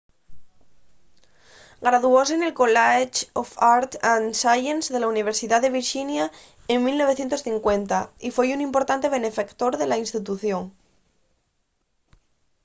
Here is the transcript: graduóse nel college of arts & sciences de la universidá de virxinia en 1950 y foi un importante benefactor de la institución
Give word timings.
graduóse 1.87 2.35
nel 2.37 2.53
college 2.61 3.19
of 3.41 3.47
arts 3.75 3.95
& 4.21 4.39
sciences 4.41 4.91
de 4.93 4.99
la 5.01 5.11
universidá 5.15 5.57
de 5.59 5.73
virxinia 5.77 6.25
en 6.73 6.77
1950 6.85 7.99
y 8.27 8.29
foi 8.35 8.47
un 8.51 8.59
importante 8.67 9.13
benefactor 9.17 9.71
de 9.77 9.85
la 9.91 9.99
institución 10.03 10.63